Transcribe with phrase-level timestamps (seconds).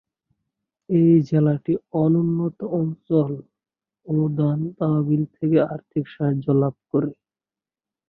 [0.89, 3.31] এই জেলাটি অনুন্নত অঞ্চল
[4.05, 7.11] অনুদান তহবিল থেকে আর্থিক সাহায্য লাভ করে।